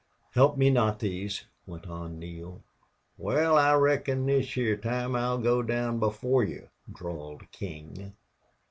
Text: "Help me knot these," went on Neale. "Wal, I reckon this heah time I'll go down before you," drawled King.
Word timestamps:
"Help 0.31 0.57
me 0.57 0.71
knot 0.71 0.97
these," 0.97 1.45
went 1.67 1.85
on 1.85 2.17
Neale. 2.17 2.63
"Wal, 3.19 3.55
I 3.55 3.75
reckon 3.75 4.25
this 4.25 4.51
heah 4.55 4.75
time 4.75 5.15
I'll 5.15 5.37
go 5.37 5.61
down 5.61 5.99
before 5.99 6.43
you," 6.43 6.69
drawled 6.91 7.43
King. 7.51 8.15